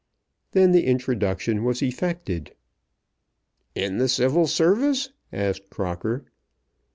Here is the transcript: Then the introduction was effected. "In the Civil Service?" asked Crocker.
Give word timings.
Then 0.53 0.71
the 0.71 0.87
introduction 0.87 1.63
was 1.63 1.83
effected. 1.83 2.55
"In 3.75 3.99
the 3.99 4.09
Civil 4.09 4.47
Service?" 4.47 5.11
asked 5.31 5.69
Crocker. 5.69 6.25